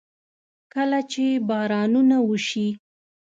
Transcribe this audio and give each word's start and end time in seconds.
کله 0.73 0.99
چې 1.11 1.25
بارانونه 1.49 2.17
وشي. 2.29 2.67